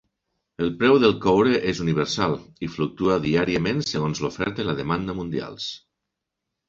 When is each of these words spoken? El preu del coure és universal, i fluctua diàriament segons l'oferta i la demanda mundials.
El 0.63 0.69
preu 0.83 0.95
del 1.03 1.11
coure 1.25 1.59
és 1.71 1.81
universal, 1.83 2.33
i 2.67 2.71
fluctua 2.77 3.19
diàriament 3.29 3.85
segons 3.93 4.23
l'oferta 4.25 4.65
i 4.65 4.67
la 4.71 4.79
demanda 4.81 5.17
mundials. 5.21 5.69